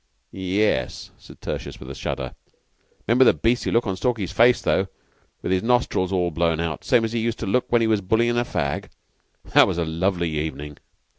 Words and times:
"Ye 0.31 0.63
es," 0.63 1.11
said 1.19 1.39
Tertius, 1.41 1.79
with 1.79 1.91
a 1.91 1.93
shudder. 1.93 2.33
"'Member 3.07 3.23
the 3.23 3.35
beastly 3.35 3.71
look 3.71 3.85
on 3.85 3.95
Stalky's 3.95 4.31
face, 4.31 4.59
though, 4.59 4.87
with 5.43 5.51
his 5.51 5.61
nostrils 5.61 6.11
all 6.11 6.31
blown 6.31 6.59
out, 6.59 6.83
same 6.83 7.05
as 7.05 7.13
he 7.13 7.19
used 7.19 7.37
to 7.37 7.45
look 7.45 7.71
when 7.71 7.81
he 7.81 7.87
was 7.87 8.01
bullyin' 8.01 8.35
a 8.35 8.43
fag? 8.43 8.89
That 9.53 9.67
was 9.67 9.77
a 9.77 9.85
lovely 9.85 10.29
evening." 10.39 10.79